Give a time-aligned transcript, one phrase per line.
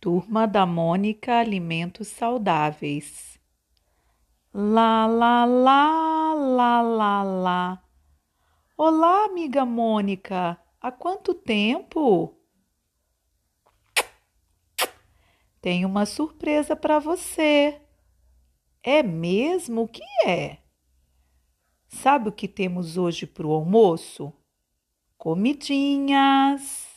[0.00, 3.38] Turma da Mônica Alimentos Saudáveis.
[4.50, 7.84] Lá, lá, lá, lá, lá, lá.
[8.78, 10.58] Olá, amiga Mônica.
[10.80, 12.34] Há quanto tempo?
[15.60, 17.78] Tenho uma surpresa para você.
[18.82, 19.82] É mesmo?
[19.82, 20.60] O que é?
[21.88, 24.32] Sabe o que temos hoje para o almoço?
[25.18, 26.89] Comidinhas.